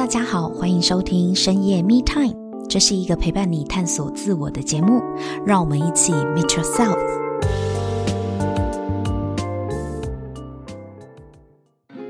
[0.00, 2.34] 大家好，欢迎收听深夜 Me Time，
[2.70, 4.98] 这是一个陪伴你探索自我的节目，
[5.44, 6.96] 让我们一起 Meet Yourself。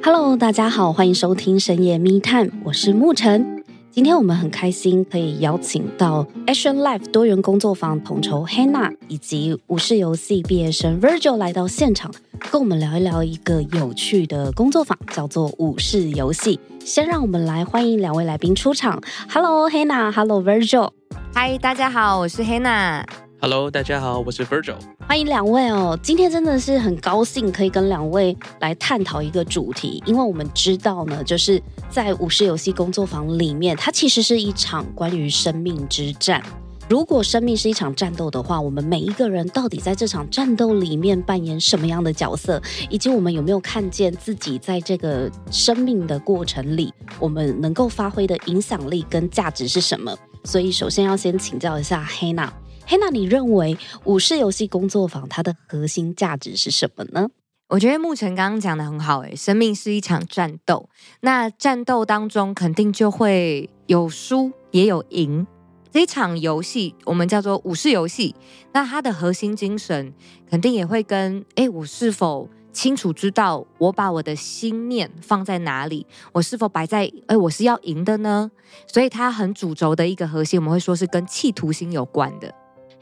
[0.05, 3.60] Hello，大家好，欢迎收听深夜 Me Time，我是沐晨。
[3.93, 12.15] 今天我们很开心可以邀请到 Action Life 多元工作坊统筹 Hannah 以及武士游戏毕业生 Virgil 来到现场，
[12.53, 16.61] 跟我们聊一聊一个有趣的工作坊，叫做武士游戏。
[16.85, 19.03] 先让我们来欢迎两位来宾出场。
[19.29, 20.91] Hello Hannah，Hello Virgil。
[21.35, 23.05] 嗨，大家好，我是 Hannah。
[23.43, 24.75] Hello，大家好，我是 Virgil。
[25.09, 25.99] 欢迎两位哦！
[26.03, 36.43] 今天真的是很高兴可以跟两位来探讨一个主题，因为我们知道呢，就是在五十游戏工作坊里面，它其实是一场关于生命之战。
[36.87, 50.15] 如果生命是一场战斗的话，我们每一个人到底在这场战斗里面扮演什么样的角色，以及我们有没有看见自己在这个生命的过程里，我们能够发挥的影响力跟价值是什么？
[50.45, 52.51] 所以，首先要先请教一下 Hannah。
[52.91, 57.29] 嘿，那你认为武士游戏工作坊它的核心价值是什么呢？
[57.69, 60.89] 我觉得沐晨刚刚讲的很好，诶，生命是一场战斗，
[61.21, 65.47] 那战斗当中肯定就会有输也有赢。
[65.93, 68.35] 这一场游戏我们叫做武士游戏，
[68.73, 70.13] 那它的核心精神
[70.51, 76.05] 肯定也会跟，诶，我是否清楚知道我把我的心念放在哪里？
[76.33, 78.51] 我是否摆在，诶，我是要赢的呢？
[78.89, 82.53] 所以它很主轴的一个核心，我们会说是跟企图心有关的。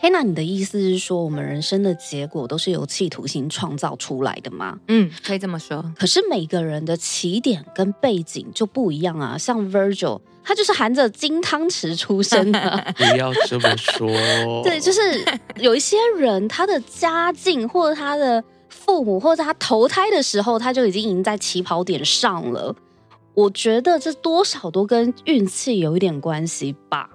[0.01, 4.79] 嘿，那你的意思是说，我们人生的结果都是由企图心创造出来的吗？
[4.87, 5.85] 嗯，可以这么说。
[5.99, 9.37] 可是每个人的起点跟背景就不一样啊。
[9.37, 12.85] 像 Virgil，他就是含着金汤匙出生的。
[12.97, 14.09] 不要这么说。
[14.63, 15.01] 对，就是
[15.57, 22.73] 有一些人，他的家境或者他的父母，或者他投胎的时候，他就已经赢在起跑点上了。
[23.35, 27.11] 我觉得这多少都跟运气有一点关系吧。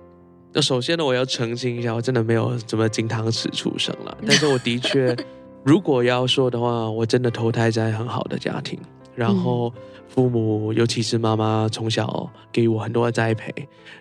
[0.56, 4.16] 那首先呢，我要澄清一下，我真的没有什么金汤匙出生了。
[4.26, 5.16] 但是我的确，
[5.64, 8.80] 如果要说的话，我真的投胎在很好的家庭，
[9.16, 9.74] 然后
[10.08, 13.52] 父母，尤其是妈妈，从小给我很多的栽培。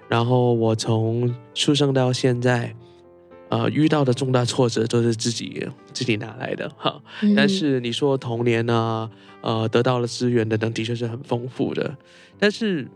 [0.09, 2.77] 然后我从出生到现在，
[3.49, 7.01] 呃，遇到的重大挫折都是自己自己拿来的哈。
[7.35, 9.11] 但是你说童年呢，
[9.41, 11.97] 呃，得到了资源等等，的确是很丰富的。
[12.39, 12.87] 但是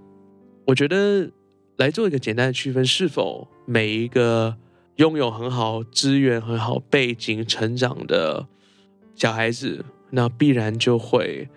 [0.67, 1.31] 我觉得。
[1.77, 4.57] 来做一个简单的区分，是否每一个
[4.97, 8.47] 拥有很好资源、很好背景成长的
[9.15, 11.49] 小孩子，那必然就会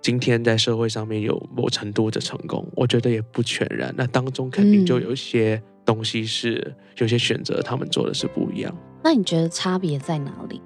[0.00, 2.66] 今天在社会上面有某程度的成功？
[2.74, 3.94] 我觉得也不全然。
[3.96, 8.76] 那当中肯定就有一些东西是有些选择，他们做的是不一样。
[9.04, 10.60] 那你觉得差别在哪里？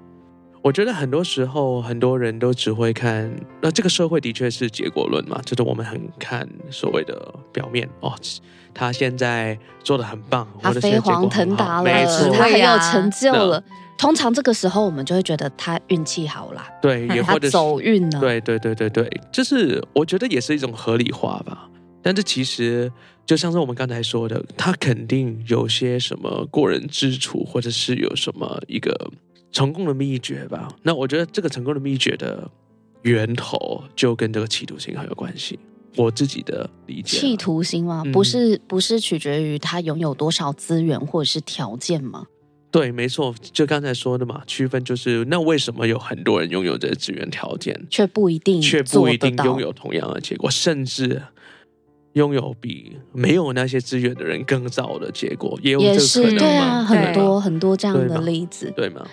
[0.63, 3.29] 我觉得很多时候，很多人都只会看，
[3.61, 8.15] 那这个社会的确是结果论嘛，就是我们很看所谓的表面哦，
[8.73, 11.91] 他现在做的很棒，他飞黄腾达了，
[12.31, 13.61] 他很有成就了。
[13.97, 21.69] 通常这个时候，我们就会觉得他运气好啦， 对，也或者走运呢，对对对对对，就是我觉得也是一种合理化吧。
[22.01, 22.89] 但是其实
[23.25, 29.11] 就像是我们刚才说的，他肯定有些什么过人之处，或者是有什么一个。
[29.53, 32.49] 成功的秘诀吧，那我觉得这个成功的秘诀的
[33.03, 35.57] 源头就跟这个企图心很有关系。
[35.95, 38.03] 我自己的理解，企图心吗？
[38.11, 42.25] 不是，不是取决于他拥有多少资源或者是条件吗？
[42.71, 51.21] 对，没错，就刚才说的嘛，区分就是那为什么有很多人拥有这些资源条件，却不一定，却不一定拥有同样的结果，甚至
[52.13, 56.83] 拥有比没有那些资源的人更糟的结果，也有这个可能吗？
[56.83, 59.05] 很多很多这样的例子，对吗？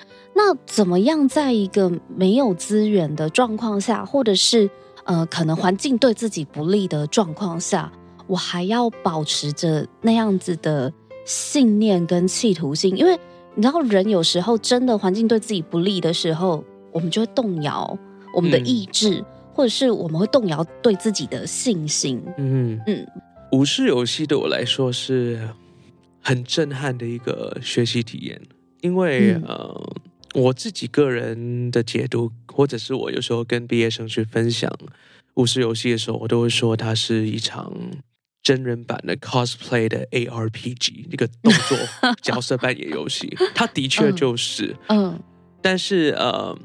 [0.43, 4.69] 那怎么样，在一个没有资源的状况下，或者是
[5.05, 7.93] 呃，可能环境对自己不利的状况下，
[8.27, 10.91] 我还要保持着那样子的
[11.27, 12.97] 信念跟企图心？
[12.97, 13.21] 因为
[13.55, 17.97] 你知道，人有时候真的环境对自己不利的时候，我们就会动摇
[18.35, 22.21] 我们的意志，嗯、或者是我们会动摇对自己的信心。
[22.39, 23.07] 嗯嗯，
[23.53, 25.39] 武士游戏对我来说是
[26.23, 28.41] 很震撼的一个学习体验，
[28.81, 29.93] 因为、嗯、呃。
[30.35, 34.71] 我自己个人的解读，或者是我有时候跟毕业生去分享
[35.35, 37.73] 无视游戏的时候，我都会说它是一场
[38.43, 41.77] 真人版的 cosplay 的 ARPG，一个动作
[42.23, 43.37] 角色扮演游戏。
[43.55, 45.19] 它的确就是，嗯，
[45.61, 46.57] 但是呃，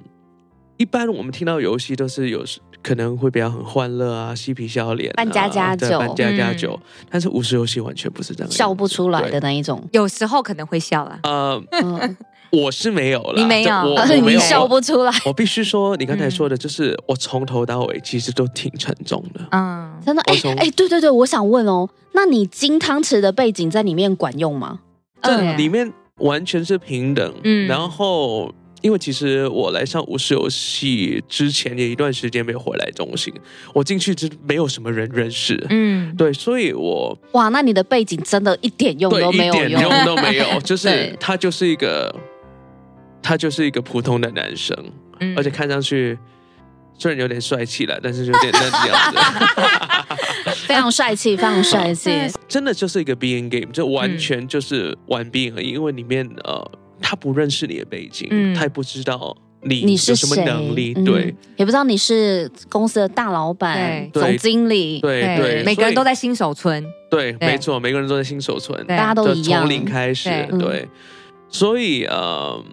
[0.77, 6.79] 一般我们听到游戏都是有时可能会比较很欢乐啊，嬉皮笑脸，扮家家酒，扮家家酒。
[7.09, 11.19] 但是五十游戏完全不是这样，笑不出来的那一种，有时候可能会笑啦。
[11.23, 12.15] 呃，嗯。
[12.51, 15.11] 我是没有了，你没有，我 我没有，你笑不出来。
[15.25, 19.41] 我必须说，你刚才说的就是我从头到尾其实都挺沉重的。
[19.51, 20.21] 嗯，真的。
[20.23, 24.79] 哎哎，对对对，我想问哦，那你金汤匙的背景在里面管用吗？
[25.21, 27.33] 这里面完全是平等。
[27.43, 33.33] 嗯，然后因为其实我来上五十游戏之前也一段时间没有回来中心，
[33.73, 35.65] 我进去就没有什么人认识。
[35.71, 42.15] 嗯，对，所以我哇，那你的背景真的一点用都没有用，一点用都没有，就是它就是一个
[43.25, 44.77] 他就是一个普通的男生，
[45.19, 46.17] 嗯、而且看上去。
[46.97, 49.19] 虽然有点帅气了，但是有点那样子，
[50.65, 52.09] 非常帅气，非常帅气，
[52.47, 55.71] 真的就是一个 being game，就完全就是玩 being 而已。
[55.71, 66.81] 因为里面呃，他不认识你的背景，嗯、他也不知道你你是什么能力，对、嗯，也不知道你是公司的大老板、总经理，对对，对，每个人都在新手村，
[67.11, 67.49] 对，对。
[67.49, 70.87] 没错，每个人都在新手村，大家都一样，从零开始，对，对。
[71.49, 72.63] 所以呃，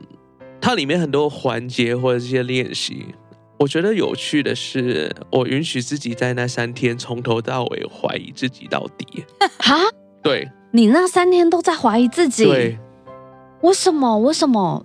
[0.63, 3.05] 它里面很多环节或者这些练习。
[3.59, 9.25] 我觉得有趣的是，我允许自己在那三天从头到尾怀疑自己到底。
[9.59, 9.77] 哈？
[10.23, 12.45] 对，你那三天都在怀疑自己？
[12.45, 12.79] 对。
[13.63, 14.19] 为什么？
[14.19, 14.85] 为什么？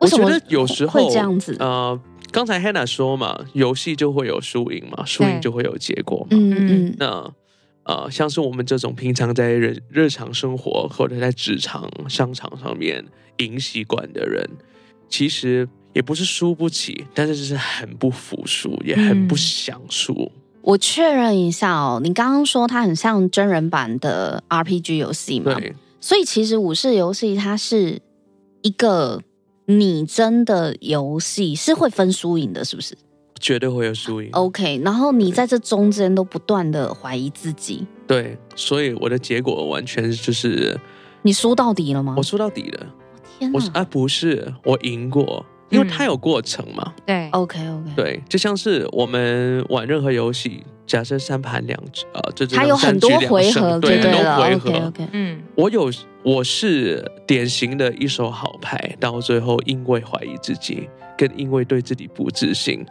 [0.00, 1.56] 我觉得有时候会这样子。
[1.58, 1.98] 呃，
[2.30, 6.28] 刚才 Hannah 说嘛，游戏就会有输赢嘛，输赢就会有结果嘛。
[6.30, 6.96] 嗯嗯。
[6.98, 7.30] 那
[7.90, 13.04] 呃，像是我们这种平常在日日常生活或者在职场、商场上面
[13.38, 14.48] 赢习惯的人，
[15.08, 15.68] 其实。
[15.92, 20.12] 也不是输不起，但是就是很不服输，也很不想输。
[20.12, 20.30] 嗯、
[20.62, 25.52] 我确认一下哦，你刚刚说它很像真人版的 RPG 游戏嘛？
[25.58, 25.74] 对。
[26.00, 28.00] 所以其实武士游戏它是
[28.62, 29.20] 一个
[29.66, 32.96] 拟真的游戏，是会分输赢的，是不是？
[33.40, 34.28] 绝对会有输赢。
[34.32, 37.86] OK，然后你在这中间都不断的怀疑自己。
[38.06, 40.78] 对，所以我的结果完全就是
[41.22, 42.14] 你输到底了吗？
[42.16, 42.86] 我输到底了。
[43.38, 43.58] 天哪！
[43.58, 45.44] 我啊，不是，我赢过。
[45.70, 55.06] 因为它有过程嘛，嗯、对，OK OK，对，就像是我们玩任何游戏，假设三盘两局，呃，就它有很多回合，对，对很多回合 okay.
[55.12, 55.88] 嗯，我有，
[56.24, 62.84] 我是典型的一手好牌，到最后因为怀疑自己，跟因为对自己不自信，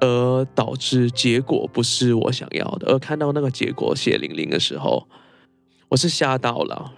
[0.00, 5.06] 而导致结果不是我想要的，而看到那个结果血淋淋的时候，
[5.88, 6.92] 我是吓到了。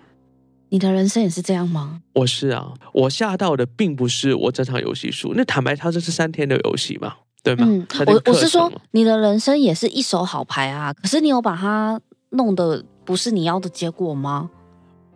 [0.68, 2.00] 你的人生也是这样吗？
[2.14, 7.14] 我是啊，我吓到的并不是我这场游戏输，那坦白说这是三天的游戏嘛，
[7.44, 7.64] 对吗？
[7.68, 12.00] 嗯，我我是说，你的人生也是一手好牌啊，可是你有把它
[12.30, 14.50] 弄得不是你要的结果吗？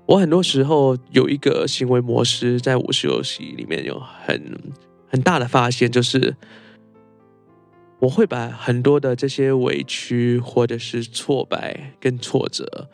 [0.06, 4.60] 我很多时候有一个行为模式，在武士游戏里面有很
[5.08, 6.36] 很大的发现，就是
[8.00, 12.88] 我会把很多的这些委屈或者是挫败跟挫折。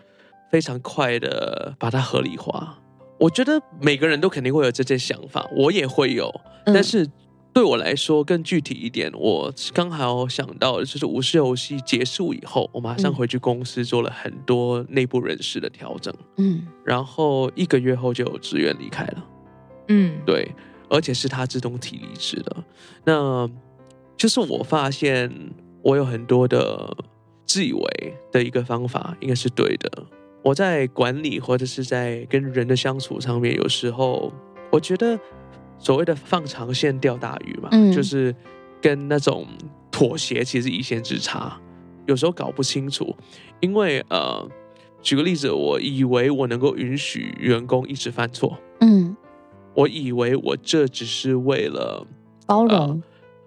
[0.48, 2.78] 非常快的把它合理化，
[3.18, 6.32] 我觉得每个人都肯定会有这些想法，我也会有。
[6.64, 7.06] 但是
[7.52, 19.24] 对我来说更具体一点，我刚好想到的就是武士游戏结束以后，我马上回去公司做了很多内部人事的调整，嗯，然后一个月后就有职员离开了，
[19.88, 20.48] 嗯，对，
[20.88, 22.56] 而且是他自动提离职的。
[23.04, 23.50] 那
[24.16, 25.30] 就是我发现
[25.82, 26.96] 我有很多的
[27.44, 29.90] 自以为的一个方法应该是对的。
[30.42, 34.32] 我在管理或者是在跟人的相处上面，有时候
[34.70, 35.18] 我觉得
[35.78, 38.34] 所谓的放长线钓大鱼嘛，嗯，就是
[38.80, 39.46] 跟那种
[39.90, 41.60] 妥协其实一线之差，
[42.06, 43.14] 有时候搞不清楚。
[43.60, 44.48] 因为呃，
[45.02, 49.16] 举个例子，我以为我能够允许员工一直犯错，嗯，
[49.74, 52.06] 我以为我这只是为了
[52.46, 53.02] 包容，呃，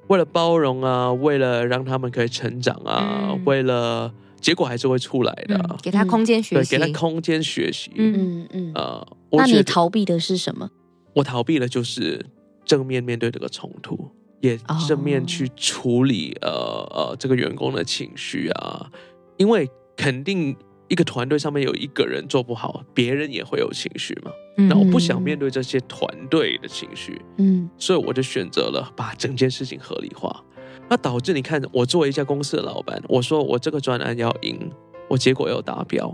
[0.10, 4.14] 为了包容啊，为了让他们可以成长啊，嗯，为了。
[4.42, 7.92] 结果还是会出来的，嗯、给他空间学习，对，给他空间学习。
[7.96, 10.70] 嗯嗯呃，那你逃避的是什么？
[11.14, 12.26] 我逃避的就是
[12.64, 18.90] 正面面对这个冲突，也正面去处理、哦、呃呃这个员工的情绪啊，
[19.36, 20.56] 因为肯定
[20.90, 24.32] 一个团队上面有一个人做不好，别人也会有情绪嘛。
[24.56, 30.44] 那、嗯、我不想面对这些团队的情绪，嗯，所以我就选择了把整件事情合理化。
[30.90, 34.70] 那导致你看，我作为一家公司的老板，我说我这个专案要赢，
[35.08, 36.12] 我结果要达标，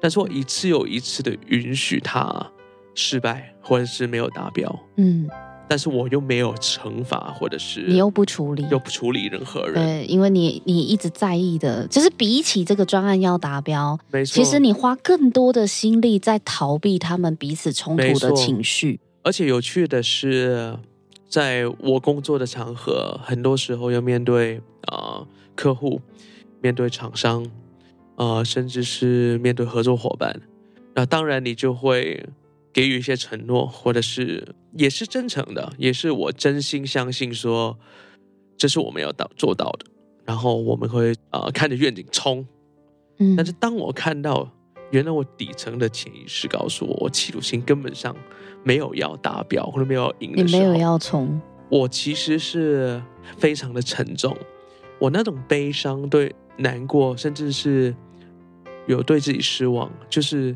[0.00, 2.50] 但是我一次又一次的允许他
[2.94, 5.28] 失败，或者是没有达标，嗯，
[5.68, 20.76] 但是我又没有惩罚，或者是你又不处理，又不处理任何人，对，因为你你一直在意的，就是比起这个专案要达标，没错，其实你花更多的心力在逃避他们彼此冲突的情绪，而且有趣的是。
[21.28, 26.00] 在我工作的场合，很多时候要面对啊、呃、客户，
[26.60, 27.42] 面对厂商，
[28.14, 30.40] 啊、呃，甚至是面对合作伙伴。
[30.94, 32.24] 那当然，你就会
[32.76, 37.78] 给予一些承诺，或者是也是真诚的，也是我真心相信说，
[38.58, 39.86] 这是我们要到做到的。
[40.26, 42.46] 然后我们会啊、呃、看着愿景冲。
[43.16, 44.46] 嗯，但是当我看到
[44.90, 48.14] 原来我底层的潜意识告诉我，我企图心根本上
[48.62, 51.40] 没有要达标或者没有赢的时候，你没有要冲，
[51.70, 53.02] 我其实是
[53.38, 54.36] 非常的沉重。
[54.98, 57.96] 我那种悲伤、对难过，甚至是
[58.86, 60.54] 有对自己失望，就是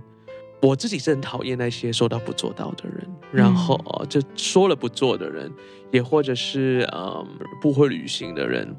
[0.63, 5.51] 我自己是很讨厌那些说到不做到的人，然后就说了不做的人，
[5.91, 7.27] 也或者是嗯
[7.61, 8.75] 不会旅行的人。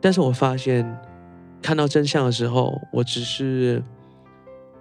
[0.00, 0.84] 但是我发现
[1.60, 3.82] 看到真相的时候，我只是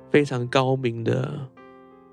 [0.09, 1.47] 非常高明的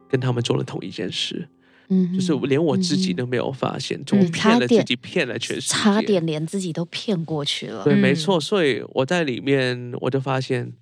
[0.09, 1.49] 跟他们做了同一件事。
[1.91, 7.85] 嗯，就是连我自己都没有发现，就、嗯、骗了自己，骗了全世界，差点连自己都骗过去了。
[7.85, 8.41] 对，没错。
[8.41, 10.73] 所以我在里面，我就发现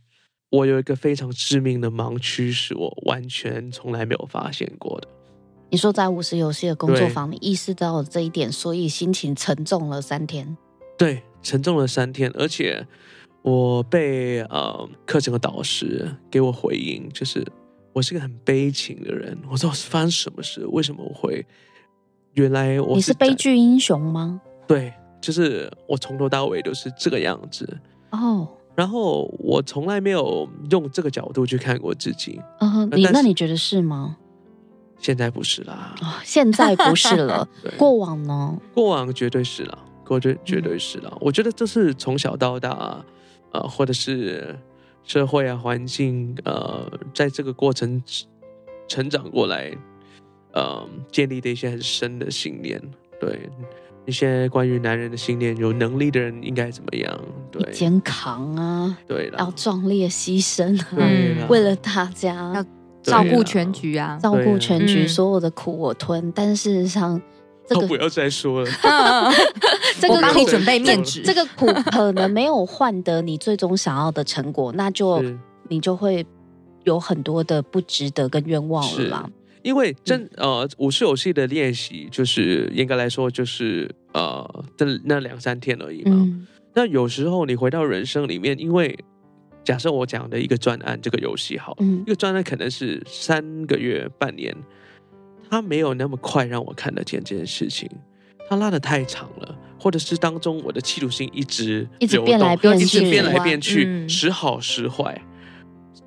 [0.52, 5.09] 我有一个非常致命的盲区，是我完全从来没有发现过的。
[5.71, 10.56] 你说在五十游戏的工作坊，你意识到了这一点，所以心情沉重了三天。
[10.99, 12.87] 对，沉重了三天，而且
[13.40, 17.44] 我被呃课程的导师给我回应，就是。
[17.94, 20.64] 我是个很悲情的人，我说我是发生什么事？
[20.68, 21.44] 为什么我会？
[22.32, 24.40] 原来我是，你是悲剧英雄吗？
[24.66, 27.68] 对，就是我从头到尾都是这个样子
[28.12, 28.49] 哦。
[28.75, 32.41] 然后我从来没有用这个角度去看过自己。
[32.61, 34.17] 嗯，你那你觉得是吗？
[34.99, 37.49] 现在不是啦，哦，现在不是了。
[37.76, 38.59] 过往呢？
[38.73, 41.11] 过往绝对是了，过绝绝对是了。
[41.12, 43.05] 嗯，我觉得这是从小到大，
[43.52, 44.59] 呃，或者是。
[45.05, 48.00] 社会啊，环境，呃，在这个过程
[48.87, 49.76] 成长过来，
[50.52, 52.81] 呃，建立的一些很深的信念，
[53.21, 53.50] 对
[54.06, 57.21] 一些关于男人的信念，有能力的人应该怎么样？
[57.50, 62.52] 对，肩扛啊，对了，要壮烈牺牲啊，嗯，为了大家。
[62.54, 62.64] 要
[63.02, 67.21] 照顾全局啊，照顾全局，所有的苦我吞，但事实上。
[67.66, 68.71] 这个不要再说了。
[69.99, 71.23] 这个我帮你准备面纸。
[71.23, 75.21] 这个苦可能没有换得你最终想要的成果，那就
[75.68, 76.25] 你就会
[76.85, 79.30] 有很多的不值得跟冤枉了啦。
[79.62, 86.12] 因为真呃，五十游戏的练习，就是严格来说，就是呃，这那两三天而已嘛。
[86.12, 88.99] 嗯、那有时候你回到人生里面，因为
[89.64, 94.57] 假设我讲的一个专案，这个游戏好，嗯、一个专案可能是三个月、半年。
[95.50, 97.87] 它没有那么快让我看得见这件事情，
[98.49, 105.23] 它拉的太长了，或者是当中我的企图心一直一直变来变去，一直变来变去，嗯、时好时坏，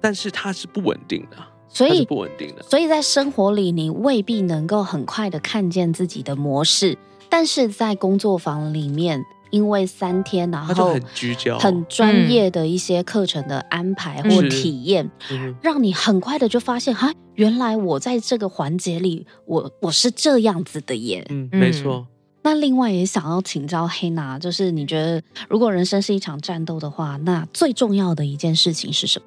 [0.02, 1.38] 但是它是不稳定的，
[1.76, 2.64] 所以不稳定的。
[2.64, 6.98] 所以在生活里，你未必能够很快的看见自己的模式，
[7.30, 9.24] 但是在工作坊里面。
[9.52, 21.26] 因为三天，然后很聚焦、很专业的一些课程的安排或体验，嗯、让你很快的就发现，哈，原来我在这个环节里，我我是这样子的耶。
[21.30, 22.06] 嗯，没错。
[22.42, 29.26] 那另外也想要请教黑娜，就是你觉得，如果人生是一场战斗的话，那最重要的一件事情是什么？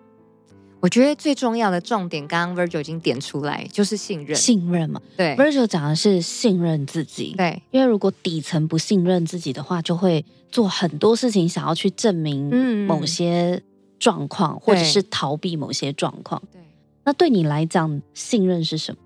[0.80, 4.37] 我觉得最重要的重点，刚刚 Virgil 已经点出来，就是信任。
[4.37, 7.35] 信任嘛，对，Virgil 讲的是信任自己。
[7.37, 13.61] 对，因为如果底层不信任自己的话，就会做很多事情想要去证明某些
[13.99, 16.40] 状况，嗯、或者是逃避某些状况。
[16.52, 16.61] 对，
[17.04, 18.99] 那对你来讲，信任是什么？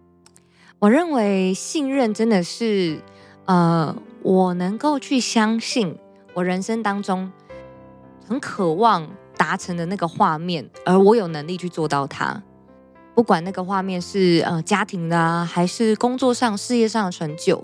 [0.79, 3.01] 我认为信任真的是，
[3.47, 5.97] 呃，我能够去相信
[6.35, 7.33] 我人生当中
[8.29, 9.09] 很渴望。
[9.37, 12.43] 达成的那个画面，而我有能力去做到它。
[13.15, 17.63] 不管那个画面是呃家庭的啊，还是工作上、事业上的成就，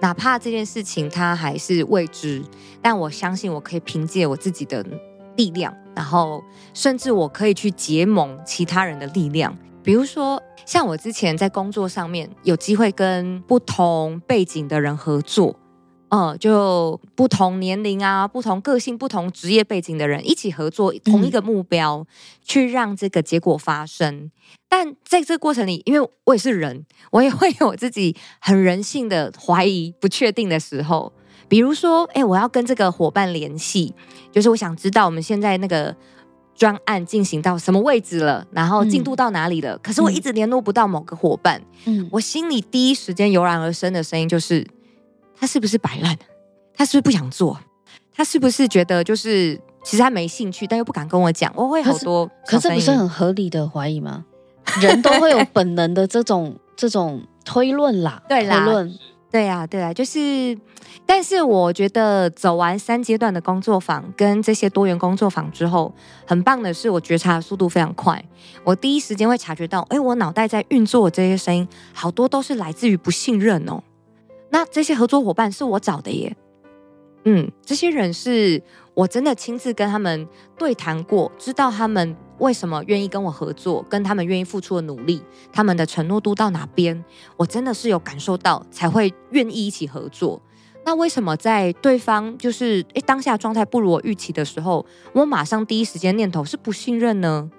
[0.00, 2.42] 哪怕这件事情它还是未知，
[2.82, 4.84] 但我相信我可以凭借我自己的
[5.36, 6.42] 力量，然后
[6.74, 9.56] 甚至我可以去结盟其他人的力量。
[9.82, 15.56] 比如说，像我之前在工作上面有机会跟不同背景的人合作。
[16.10, 22.06] 嗯，就不同年龄啊、不同个性、不同职业背景的人一起合作，同一个目标，嗯、
[22.44, 24.30] 去让这个结果发生。
[24.68, 31.12] 但在这个过程里，因为我也是人，我也会有自己很人性的怀疑、不确定的时候。
[31.48, 33.94] 比如说，哎，我要跟这个伙伴联系，
[34.32, 35.94] 就是我想知道我们现在那个
[36.56, 39.76] 专案进行到什么位置了，然后进度到哪里了。
[39.76, 44.66] 嗯、可是我一直联络不到某个伙伴，嗯，我心里第一时间油然而生的声音就是。
[45.40, 46.16] 他是不是摆烂？
[46.74, 47.58] 他是不是不想做？
[48.14, 51.50] 他是不是觉得就是其实他没兴趣，但又不敢跟我讲？
[51.56, 54.24] 我会好多可，可是不是很合理的怀疑吗？
[54.82, 58.98] 人都会有本能的这种这种推论啦，对啦，推论，
[59.30, 60.56] 对啊，对啊，就是。
[61.06, 65.92] 但是我觉得走完三阶段的工作坊跟这些多元工作坊之后，
[66.24, 68.22] 很棒的是我觉察的速度非常快。
[68.62, 73.82] 我第一时间会察觉到，哎，我脑袋在运作这些声音，好多都是来自于不信任哦。
[74.50, 76.36] 那这些合作伙伴是我找的耶，
[77.24, 78.62] 嗯，这些人是
[78.94, 80.26] 我真的亲自跟他们
[80.58, 87.04] 对谈过，知道他们为什么愿意跟我合作，跟他们愿意付出的努力，他们的承诺度到哪边，
[87.36, 90.40] 我真的是有感受到，才会愿意一起合作。
[90.84, 97.50] 那为什么在对方就是诶当下状态不如我预期的时候，我马上第一时间念头是不信任呢？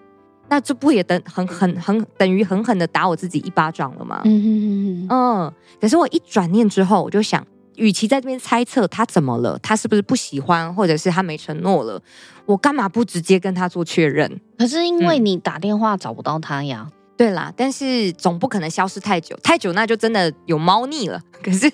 [0.51, 4.19] 那这不也等很很很等于狠狠的打我自己一巴掌了吗？
[4.25, 5.53] 嗯嗯嗯嗯。
[5.79, 7.41] 可是我一转念之后，我就想，
[7.77, 12.01] 与其在这边猜测他怎么了，他是不是不喜欢，或者是他没承诺了，
[12.45, 14.41] 我干嘛不直接跟他做确认？
[14.57, 16.85] 可是因为你打电话找不到他呀。
[16.89, 21.21] 嗯对啦，但是总不可能消失太久，太久那就真的有猫腻了。
[21.43, 21.69] 可是，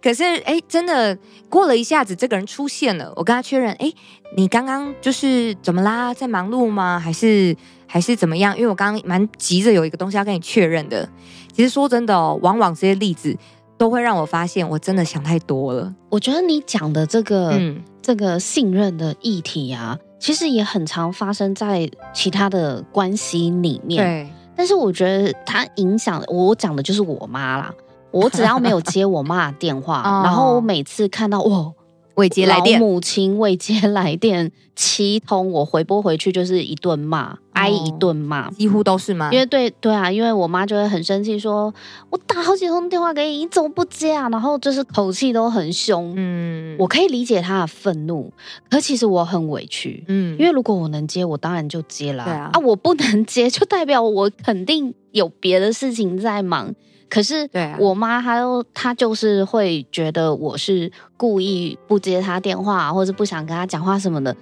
[0.00, 3.92] 可是，哎，真的过了一下子，这个人出现了，我跟他确认，哎，
[4.36, 6.96] 你刚刚就是怎么啦，在忙碌吗？
[6.96, 7.56] 还是
[7.88, 8.54] 还是怎么样？
[8.56, 11.08] 因为我刚刚蛮急着有一个东西要跟你确认的。
[11.52, 13.36] 其实说真的哦，往往这些例子
[13.76, 15.92] 都会让我发现，我真的想太多了。
[16.10, 24.04] 我觉得你讲的这个，嗯，这个信任的议题啊，其实也很常发生在其他的关系里面。
[24.04, 24.32] 对。
[24.54, 27.72] 但是我觉得它影响我讲的就是我妈啦。
[28.10, 31.72] 我只要没有接我妈的电话， 然后我每次看到哇
[32.18, 39.30] 未接来电，母亲未接来电七通，我回拨回去就是一顿骂，挨一顿骂，几乎都是吗？
[39.30, 41.72] 因为对对啊，因为我妈就会很生气，说
[42.10, 44.28] 我打好几通电话给你，你怎么不接啊？
[44.30, 46.12] 然后就是口气都很凶。
[46.16, 48.32] 嗯，我可以理解她的愤怒，
[48.68, 50.02] 可其实我很委屈。
[50.08, 52.24] 嗯，因为如果我能接，我当然就接了。
[52.24, 56.74] 对啊，啊，我不能接，就代表我肯定有别的事情在忙。
[57.08, 57.48] 可是，
[57.78, 64.36] 我妈她都她就是会觉得我是故意不接她电话，或者不想跟她讲话什么的。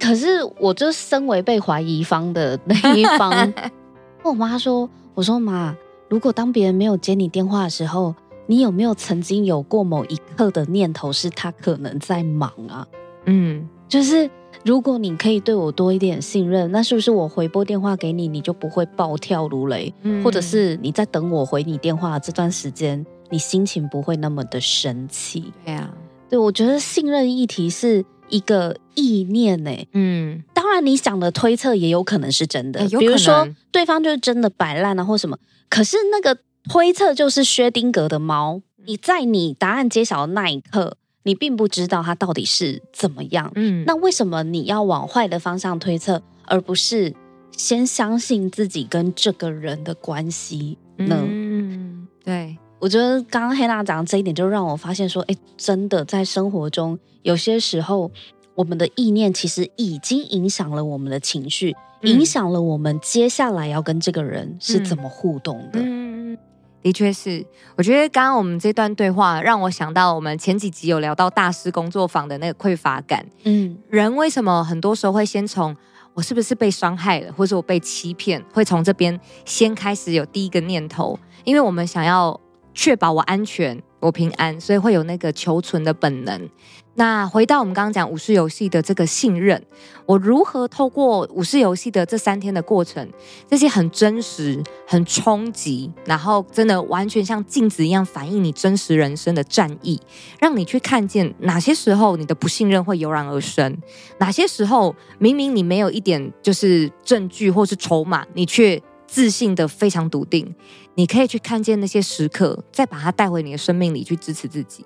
[0.00, 3.52] 可是，我就身为被怀疑方的那一方，
[4.24, 5.76] 我妈说：“我说妈，
[6.08, 8.14] 如果当别人没有接你电话的时候，
[8.46, 12.86] 你有没有曾经有过某一刻的念头是他可能在忙啊？”
[13.26, 14.30] 嗯，就是。
[14.64, 19.92] 如果你可以对我多一点信任，那是不是我回拨电话给你，你就不会暴跳如雷？
[20.02, 25.52] 嗯，或者是你在等我回你电话这段时间，你心情不会那么的生气？
[25.64, 25.90] 对啊，
[26.28, 29.88] 对，我觉得信任议题是一个意念诶。
[29.92, 35.38] 嗯，当然你想的推测也有可能是真的，比如说对方就是真的摆烂啊或什么，
[35.70, 40.96] 可是那个推测就是薛丁格的猫，你在你答案揭晓的那一刻。
[41.28, 47.14] 你并不知道他到底是怎么样，嗯，那为什么你要往坏的方向推测，而不是
[47.52, 51.18] 先相信自己跟这个人的关系呢？
[51.20, 58.10] 嗯，对，我觉得刚刚黑娜讲的这一点，就让我发现说，哎，真的在生活中，有些时候
[58.54, 65.78] 我们的意念其实已经影响了我们的情绪，嗯，影响了我们接下来要跟这个人是怎么互动的。
[65.82, 66.38] 嗯
[66.82, 67.44] 的确是，
[67.76, 73.24] 我觉得刚刚我们这段对话让我想到，我们前几集有聊到大师工作坊的那个匮乏感。
[73.44, 75.76] 嗯，人为什么很多时候会先从
[76.14, 82.38] 我是不是被伤害了，或者我被欺骗，会从这边先开始有第一个念头，因为我们想要
[82.74, 83.80] 确保我安全。
[84.00, 86.48] 我平安，所以会有那个求存的本能。
[86.94, 89.62] 那回到我们刚刚讲武士游戏的这个信任，
[90.04, 93.08] 我如何透过武士游戏的这三天的过程，
[93.48, 100.00] 这些很真实、很冲击，然后真的完全像镜子一样反映你真实人生的战役，
[100.40, 103.78] 让你去看见哪些时候你的不信任会油然而生，
[104.18, 110.54] 哪些时候明明你没有一点就是证据或是筹码，你却自信的非常笃定。
[110.94, 114.84] 你可以去看见那些时刻，再把它带回你的生命里去支持自己。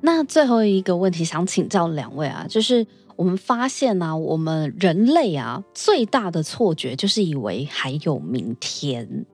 [0.00, 9.26] 那最后一个问题想请教两位啊，就是我们发现呢、啊，我们人类啊最大的错觉就是以为还有明天。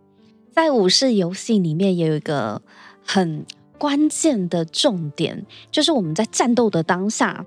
[0.52, 2.60] 在武士游戏里面也有一个
[3.04, 3.46] 很
[3.78, 7.46] 关键的重点，就是我们在战斗的当下，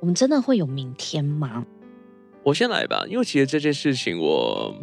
[0.00, 1.64] 我们真的会有明天吗？
[2.42, 4.74] 我先来吧，因为其实这件事情我。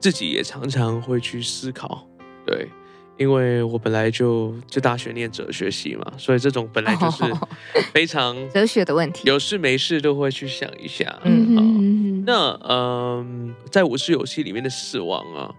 [0.00, 2.06] 自己也常常会去思考，
[2.46, 2.68] 对，
[3.16, 7.24] 因为我本来就就大学念哲学系嘛，所以这种本来就是
[7.92, 11.18] 非常 哲学的问题，有事没事都会去想一下。
[11.24, 15.52] 嗯嗯，那嗯，在武士游戏里面的死亡啊，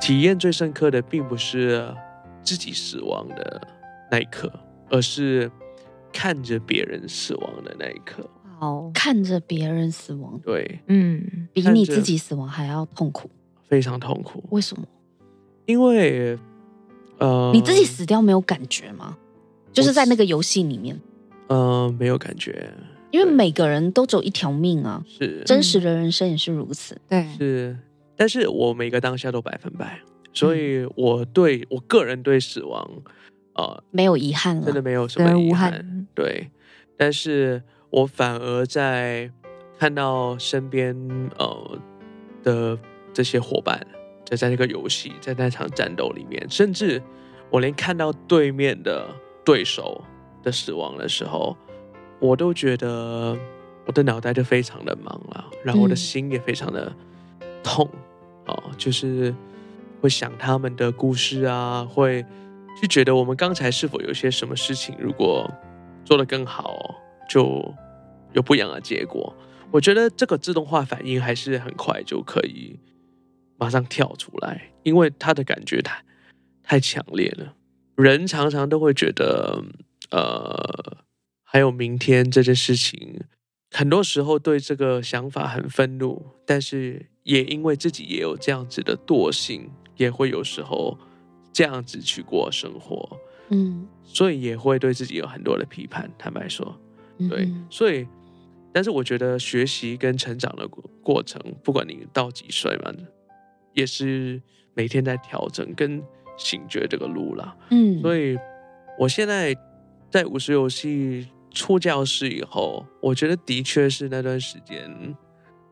[0.00, 1.94] 体验最深刻的并不是
[2.42, 3.68] 自己死亡的
[4.10, 4.50] 那一刻，
[4.88, 5.50] 而是
[6.12, 8.28] 看着别人死亡的那一刻。
[8.58, 13.30] 哦，看着别人死亡，对，嗯，比你自己死亡还要痛苦。
[13.68, 14.86] 非常痛苦，为什么？
[15.66, 16.38] 因为，
[17.18, 19.16] 呃，你自己死掉没有感觉吗？
[19.72, 20.98] 就是在那个游戏里面，
[21.48, 22.72] 呃，没有感觉，
[23.10, 27.76] 因为每个人都只有一条命啊，是真实的人生也是如此，对，是。
[28.16, 30.00] 但是我每个当下都百分百，
[30.32, 32.90] 所以我对我个人对死亡，
[33.54, 36.50] 呃，没有遗憾了，真的没有什么遗憾，对。
[36.96, 39.30] 但是我反而在。
[39.78, 40.96] 看到身边
[41.36, 41.78] 呃
[42.42, 42.78] 的
[43.16, 43.80] 这些伙伴，
[44.26, 47.02] 就在那个游戏，在那场战斗里面，甚至
[47.48, 49.08] 我连看到对面的
[49.42, 50.04] 对手
[50.42, 51.56] 的死亡的时候，
[52.20, 53.34] 我都觉得
[53.86, 56.94] 我的脑袋就非常的忙了，然后我的心也非常的
[57.64, 57.88] 痛，
[58.44, 59.34] 哦，就是
[60.02, 62.22] 会想他们的故事啊，会
[62.78, 65.50] 去觉得我们刚才是否有些什么事情，如果
[66.04, 66.94] 做得更好，
[67.30, 67.64] 就
[68.34, 69.34] 有不一样的结果。
[69.70, 72.78] 我觉得这个自动化反应还是很快就可以
[73.58, 76.04] 马上跳出来，因为他的感觉太
[76.62, 77.54] 太强烈了。
[77.96, 79.62] 人常常都会觉得，
[80.10, 80.98] 呃，
[81.42, 83.20] 还有明天这件事情，
[83.70, 90.98] 很多时候对这个想法很愤怒，但是也因为自己也有这样子的惰性，也会有时候
[91.52, 96.10] 这样子去过生活，嗯，所以也会对自己有很多的批判。
[96.18, 96.78] 坦白说，
[97.28, 98.06] 对，所以。
[98.72, 100.68] 但是我觉得学习跟成长的
[101.02, 102.92] 过程，不管你到几岁嘛，
[103.76, 104.42] 也是
[104.74, 106.02] 每天在调整跟
[106.36, 107.56] 醒觉这个路啦。
[107.70, 108.36] 嗯，所以
[108.98, 109.54] 我现在
[110.10, 115.16] 在五十游戏出教室以后，我觉得的确是那段时间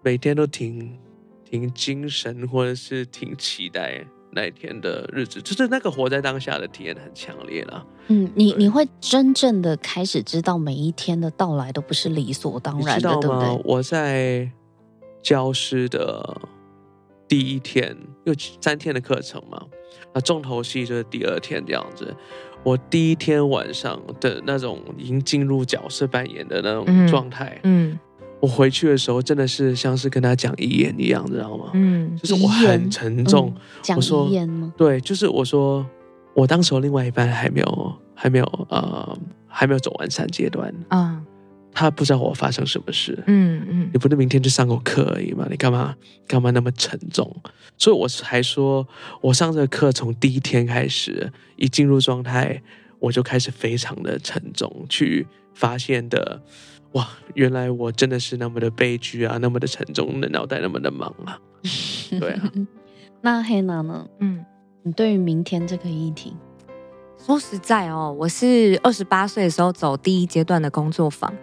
[0.04, 0.96] 每天都挺
[1.44, 4.04] 挺精神，或者是挺期待。
[4.36, 7.86] 那一天的日子，就是那个活在当下的体验很强烈了。
[8.08, 13.16] 嗯，你你会真正的开始知道每一天的到来都不是理所当然的？
[13.20, 13.62] 对不对？
[13.64, 14.50] 我在
[15.22, 16.36] 教师的
[17.28, 19.60] 第一天，又三天的课程嘛，
[20.12, 22.14] 那重头戏就是第二天这样子。
[22.62, 27.90] 我第一天晚上的那种已经进入角色扮演的那种状态，嗯。
[27.92, 27.98] 嗯
[28.40, 31.70] 我回去的时候，真的是像是跟他讲遗言一样，知道吗？
[31.72, 33.50] 嗯，就是我很沉重。
[33.80, 34.70] 讲遗言吗？
[34.76, 35.86] 对，就是我说，
[36.34, 41.12] 我当时候另外一半还没有，还没有，呃，还没有走完三阶段啊。
[41.12, 41.23] 嗯、
[41.74, 43.22] 他不知道我发生什么事。
[43.26, 45.46] 嗯嗯，嗯你不是明天去上过课而已吗？
[45.50, 45.94] 你干嘛
[46.26, 47.34] 干嘛那么沉重？
[47.76, 48.86] 所以我还说，
[49.20, 52.62] 我上这个课从第一天开始，一进入状态，
[53.00, 56.40] 我就开始非常的沉重，去发现的。
[56.92, 61.36] 哇，原来我真的是那么的悲剧啊，那么的沉重，的脑袋那么的忙啊。
[62.20, 62.52] 对啊，
[63.20, 64.06] 那黑娜呢？
[64.20, 64.44] 嗯，
[64.84, 66.36] 你对于明天这个议题，
[67.18, 71.34] 说实在哦，我是二十八岁的时候走第一阶段的工作坊，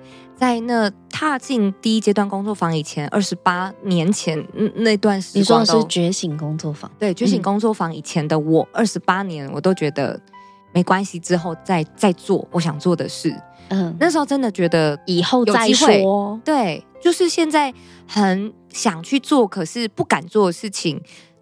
[0.42, 4.44] 在那踏进第一阶段工作坊以前，二十八年前
[4.78, 6.92] 那段时光，你说的是觉醒工作坊？
[6.98, 10.20] 对，觉醒工作坊以前的我，二十八年我都觉得
[10.74, 13.40] 没关系，之后再再做我想做的事。
[13.70, 17.72] 嗯，那时候真的觉得以后再说，对，就是现在
[18.08, 21.00] 很想去做，可是不敢做的事情，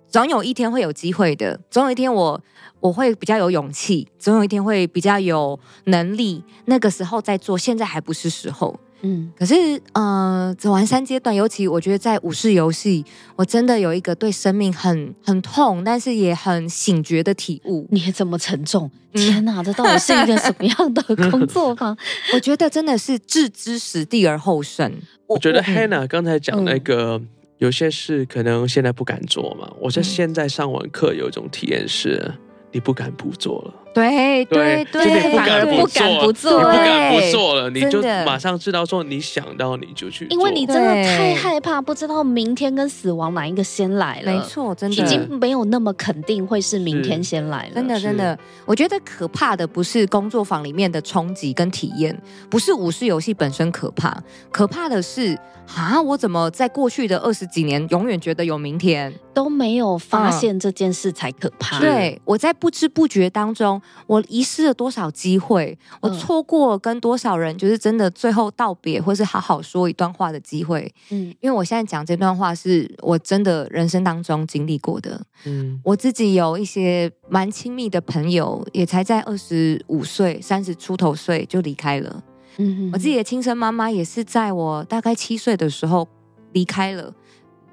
[0.10, 1.58] 总有一天会有机会的。
[1.72, 2.42] 总有一天我
[2.82, 8.78] 我会比较有勇气，总有一天会比较有能力，那个时候再做，现在还不是时候。
[9.02, 9.56] 嗯，可是，
[9.94, 17.88] 呃，走完三阶段，尤其我觉得在武士游戏，我真的有一个对生命很很痛，但是也很醒觉的体悟。
[17.92, 18.92] 你还这么沉重？
[19.14, 21.98] 天哪，这到底是一个什么样的工作坊？
[22.34, 24.92] 我觉得真的是置之死地而后生。
[25.28, 27.28] 我，我觉得 Hannah 刚才讲那个，嗯、
[27.60, 29.72] 有些事可能现在不敢做嘛。
[29.80, 32.34] 我在现在上完课，有一种体验是，
[32.72, 33.74] 你不敢不做了。
[33.94, 44.32] 对对对，反而不敢不做，你不敢不做了，你就马上知道说你想到你就去，因为你真的太害怕，不知道明天跟死亡哪一个先来了。
[44.32, 45.04] 没错，真的。
[45.04, 47.76] 已经没有那么肯定会是明天先来了。
[47.76, 52.16] 真的真的，我觉得可怕的不是工作坊里面的冲击跟体验，
[52.50, 54.22] 不是武士游戏本身可怕，
[54.52, 55.38] 可怕的是
[55.76, 61.80] 啊，我怎么在过去的二十几年永远觉得有明天都没有发现这件事才可怕。
[61.80, 63.82] 对，我在不知不觉当中。
[64.06, 65.80] 我遗失了多少机会？
[66.02, 70.94] 我错过跟多少人，就是真的最后道别，或是好好说一段话的机会。
[71.10, 75.22] 嗯，因为我现在讲这段话，是我真的人生当中经历过的。
[75.46, 82.22] 嗯，我自己有一些蛮亲密的朋友，也才在二十五岁、三十出头岁就离开了。
[82.58, 86.06] 嗯，我自己的亲生妈妈也是在我大概七岁的时候
[86.52, 87.14] 离开了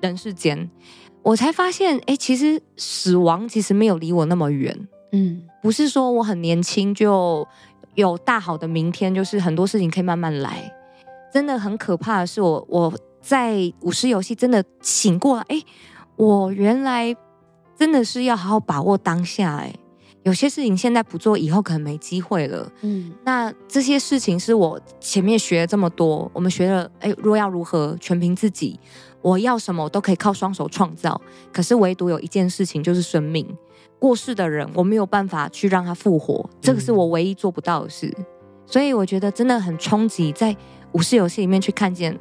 [0.00, 0.70] 人世间。
[1.26, 4.88] 我才发现，哎，其实死亡其实没有离我那么远。
[5.10, 7.44] 嗯，不是说我很年轻就
[7.96, 10.72] 有大好的明天，就是很多事情可以慢慢来。
[11.34, 15.60] 真的很可怕的是我，我我在五十游戏真的醒过来，哎，
[16.14, 17.12] 我原来
[17.76, 19.56] 真的是要好好把握当下。
[19.56, 19.74] 哎，
[20.22, 22.70] 有些事情现在不做，以后可能没机会了。
[22.82, 28.78] 嗯，那这些事情是我前面学了这么多，我们学了，哎，若要如何，全凭自己。
[29.26, 31.20] 我要什么，我都可以靠双手创造。
[31.52, 33.44] 可是唯独有一件事情，就是生命。
[33.98, 38.14] 过世的人，我没有办法去让他复活，这个是我唯一做不到的事。
[38.66, 40.56] 所以我觉得真的很冲击，在
[40.92, 42.16] 武士游戏里面去看见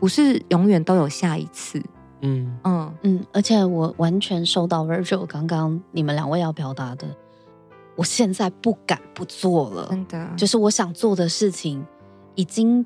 [0.00, 1.80] 不是永远都有下一次。
[2.22, 7.06] 嗯嗯嗯，而且我完全收到 Virgil 刚刚你们两位要表达的，
[7.94, 11.86] 我现在不敢不做了，真的，就是我想做的事情
[12.34, 12.84] 已经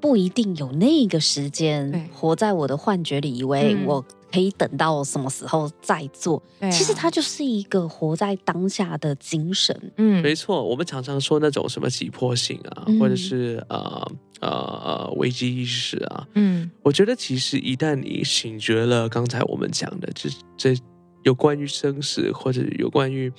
[0.00, 6.42] 不一定有那个时间，活在我的幻觉里，以为我可以等到什么时候再做。
[6.60, 9.92] 嗯、其实它就是一个活在当下的精神。
[9.96, 14.06] 嗯，没错，我们常常说那种什么急迫性啊，嗯、或者是呃。
[14.38, 20.28] 呃呃，危机意识啊，嗯，我觉得其实一旦你醒觉了，刚才我们讲的这
[20.58, 20.76] 这
[21.22, 23.32] 有关于生死，或者有关于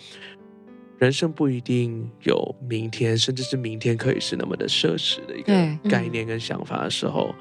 [0.97, 7.35] 人生不一定有明天，甚至是明天可以是那么的奢侈的一个概念跟想法的时候，嗯、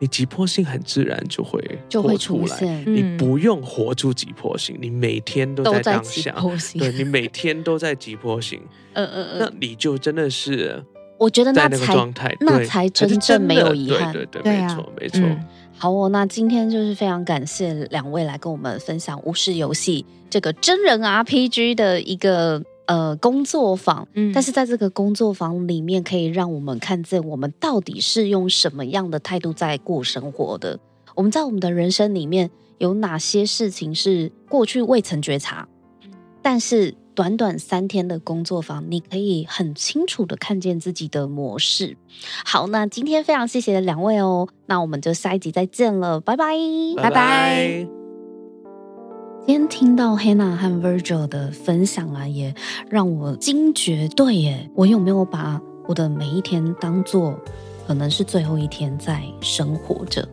[0.00, 2.84] 你急迫性很自然就会就会出来。
[2.86, 6.34] 你不用活出急迫性，你每天都在当下，
[6.78, 8.60] 对，你每天都在急迫性，
[8.94, 10.82] 嗯嗯嗯，那你就真的是。
[11.16, 11.94] 我觉得那才
[12.40, 15.44] 那，那才真正没有遗憾，对对对，没错、啊、没错、嗯。
[15.78, 24.06] 好哦，那今天就是非常感谢两位来跟我们分享《巫师游戏》这个真人 RPG 的一个呃工作坊。
[24.14, 30.78] 嗯，但是在这个工作坊里面，可以让我们看见我们到底是用什么样的态度在过生活的。
[31.14, 35.68] 我们在我们的人生里面有哪些事情是过去未曾觉察，
[36.42, 36.94] 但是。
[37.14, 41.96] 短短三天的工作坊，你可以很清楚的看见自己的模式。
[42.44, 46.56] 好，那今天非常谢谢两位哦，那我们就下一集再见了，拜拜，
[46.96, 48.03] 拜拜。
[49.46, 52.54] 今天听到 Hannah 和 Virgil 的分享啊，也
[52.88, 57.38] 让我惊觉，对耶，我有没有把我的每一天当做
[57.86, 60.26] 可能是最后一天在生活着？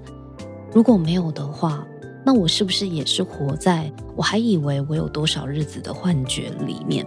[0.72, 1.86] 如果没有的话。
[2.24, 7.04] 那我是不是也是活在我还以为我有多少日子的幻觉里面？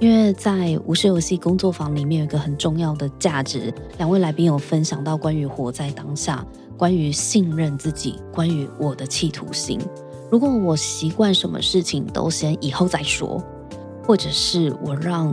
[0.00, 6.44] 因为在无事游戏工作坊里面有一个很重要的价值，两位来宾有分享到关于活在当下，
[6.76, 9.80] 关于信任自己，关于我的企图心。
[10.30, 13.42] 如果我习惯什么事情都先以后再说，
[14.04, 15.32] 或者是我让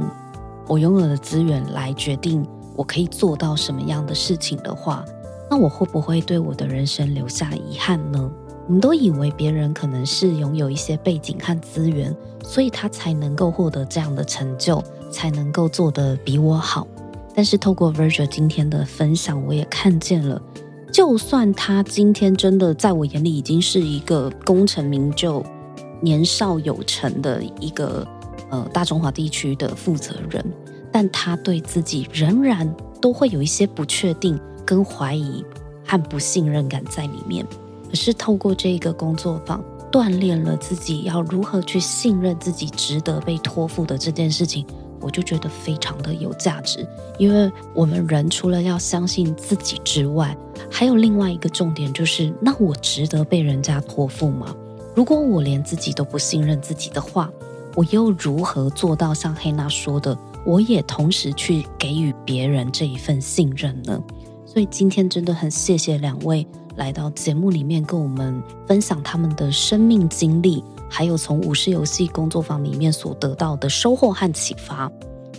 [0.68, 5.04] 我拥有的资源来决定我可以做到什么样的事情的话，
[5.50, 8.32] 那我会不会对我的人生留下遗憾呢？
[8.68, 16.88] 我们都以为别人可能是拥有一些背景和资源，所以他才能够获得这样的成就，才能够做得比我好。
[17.36, 20.42] 但是透过 Virgil 今天的分享，我也看见了，
[20.94, 25.44] 就算他今天真的在我眼里已经是一个功成名就、
[26.00, 28.08] 年少有成的一个
[28.52, 30.46] 呃大中华地区的负责人，
[30.92, 35.44] 但他对自己仍然都会有一些不确定、跟怀疑
[35.84, 37.44] 和不信任感在里面。
[37.90, 44.64] 可是透过这个工作坊，锻炼了自己要如何去信任自己，值得被托付的这件事情，
[45.04, 46.88] 我就觉得非常的有价值。
[47.20, 50.36] 因为我们人除了要相信自己之外，
[50.72, 54.56] 还有另外一个重点，就是那我值得被人家托付吗？
[54.96, 57.30] 如果我连自己都不信任自己的话，
[57.76, 64.02] 我又如何做到像黑娜说的，我也同时去给予别人这一份信任呢？
[64.54, 66.46] 所以今天真的很谢谢两位。
[66.76, 74.92] 来到节目里面跟我们分享他们的生命经历，还有从无事游戏工作坊里面所得到的收获和启发。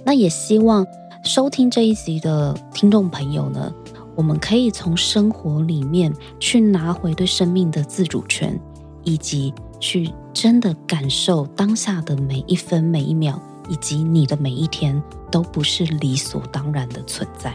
[0.04, 0.84] 那也希望
[1.24, 3.72] 收听这一集的听众朋友呢，
[4.16, 8.60] 我们可以从生活里面去拿回对生命的自主权，
[9.04, 15.00] 以及去真的感受当下的每一分每一秒，以及你的每一天
[15.30, 17.54] 都不是理所当然的存在。